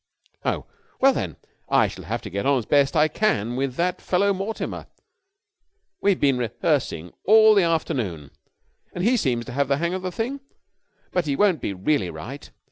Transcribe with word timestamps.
"Oh, 0.43 0.65
well, 0.99 1.13
then 1.13 1.35
I 1.69 1.87
shall 1.87 2.05
have 2.05 2.23
to 2.23 2.31
get 2.31 2.43
on 2.43 2.57
as 2.57 2.65
best 2.65 2.95
I 2.95 3.07
can 3.07 3.55
with 3.55 3.75
that 3.75 4.01
fellow 4.01 4.33
Mortimer. 4.33 4.87
We've 6.01 6.19
been 6.19 6.39
rehearsing 6.39 7.13
all 7.23 7.53
the 7.53 7.61
afternoon 7.61 8.31
and 8.93 9.03
he 9.03 9.15
seems 9.15 9.45
to 9.45 9.51
have 9.51 9.67
the 9.67 9.77
hang 9.77 9.93
of 9.93 10.01
the 10.01 10.11
thing. 10.11 10.39
But 11.11 11.27
he 11.27 11.35
won't 11.35 11.61
be 11.61 11.73
really 11.73 12.09
right. 12.09 12.49